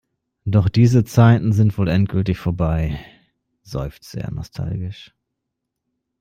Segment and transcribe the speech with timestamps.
[0.45, 2.97] Doch diese Zeiten sind wohl endgültig vorbei,
[3.61, 5.13] seufzte er nostalgisch.